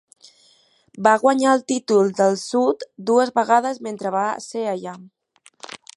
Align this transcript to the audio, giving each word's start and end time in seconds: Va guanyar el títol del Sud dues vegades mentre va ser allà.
Va 1.07 1.11
guanyar 1.23 1.51
el 1.57 1.61
títol 1.73 2.09
del 2.21 2.39
Sud 2.45 2.87
dues 3.11 3.33
vegades 3.37 3.81
mentre 3.89 4.13
va 4.17 4.25
ser 4.51 4.65
allà. 4.73 4.99